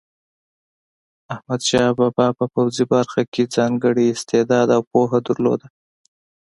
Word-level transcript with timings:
احمدشاه 1.33 1.89
بابا 1.99 2.27
په 2.39 2.45
پوځي 2.55 2.83
برخه 2.93 3.21
کې 3.33 3.51
ځانګړی 3.55 4.05
استعداد 4.09 4.67
او 4.75 4.81
پوهه 4.91 5.19
درلوده. 5.27 5.67